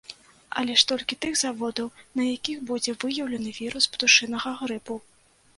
Але 0.61 0.77
ж 0.81 0.85
толькі 0.91 1.17
тых 1.25 1.33
заводаў, 1.41 1.91
на 2.21 2.27
якіх 2.29 2.65
будзе 2.71 2.97
выяўлены 3.05 3.55
вірус 3.61 3.89
птушынага 3.97 4.59
грыпу. 4.65 4.99